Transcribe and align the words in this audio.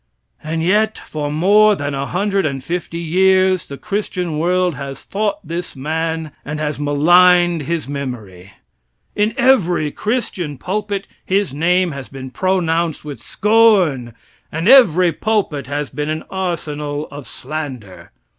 And 0.43 0.63
yet 0.63 0.97
for 0.97 1.31
more 1.31 1.75
than 1.75 1.93
a 1.93 2.07
hundred 2.07 2.43
and 2.43 2.63
fifty 2.63 2.97
years 2.97 3.67
the 3.67 3.77
Christian 3.77 4.39
world 4.39 4.73
has 4.73 4.99
fought 5.03 5.37
this 5.47 5.75
man 5.75 6.31
and 6.43 6.59
has 6.59 6.79
maligned 6.79 7.61
his 7.61 7.87
memory. 7.87 8.51
In 9.15 9.35
every 9.37 9.91
christian 9.91 10.57
pulpit 10.57 11.07
his 11.23 11.53
name 11.53 11.91
has 11.91 12.09
been 12.09 12.31
pronounced 12.31 13.05
with 13.05 13.21
scorn, 13.21 14.15
and 14.51 14.67
every 14.67 15.11
pulpit 15.11 15.67
has 15.67 15.91
been 15.91 16.09
an 16.09 16.23
arsenal 16.31 17.07
of 17.11 17.27
slander. 17.27 18.09